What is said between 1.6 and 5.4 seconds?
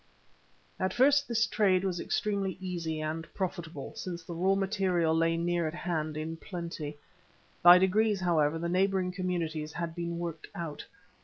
was extremely easy and profitable, since the raw material lay